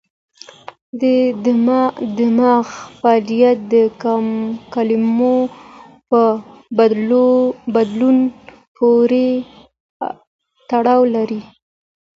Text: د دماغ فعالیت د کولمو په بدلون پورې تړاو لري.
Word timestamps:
د 1.01 1.03
دماغ 2.25 2.67
فعالیت 2.99 3.57
د 3.73 3.75
کولمو 4.73 5.37
په 6.09 6.21
بدلون 7.75 8.17
پورې 8.77 9.29
تړاو 10.69 11.01
لري. 11.15 11.41